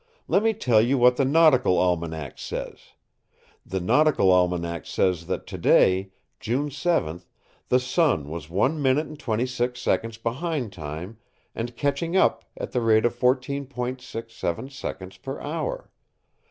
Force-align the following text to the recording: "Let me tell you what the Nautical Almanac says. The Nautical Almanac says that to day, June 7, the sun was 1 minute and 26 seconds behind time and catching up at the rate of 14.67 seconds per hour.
"Let 0.27 0.41
me 0.41 0.55
tell 0.55 0.81
you 0.81 0.97
what 0.97 1.17
the 1.17 1.25
Nautical 1.25 1.77
Almanac 1.77 2.39
says. 2.39 2.79
The 3.63 3.79
Nautical 3.79 4.31
Almanac 4.31 4.87
says 4.87 5.27
that 5.27 5.45
to 5.45 5.59
day, 5.59 6.09
June 6.39 6.71
7, 6.71 7.21
the 7.69 7.79
sun 7.79 8.27
was 8.27 8.49
1 8.49 8.81
minute 8.81 9.05
and 9.05 9.19
26 9.19 9.79
seconds 9.79 10.17
behind 10.17 10.73
time 10.73 11.19
and 11.53 11.77
catching 11.77 12.17
up 12.17 12.43
at 12.57 12.71
the 12.71 12.81
rate 12.81 13.05
of 13.05 13.15
14.67 13.15 14.71
seconds 14.71 15.17
per 15.17 15.39
hour. 15.39 15.91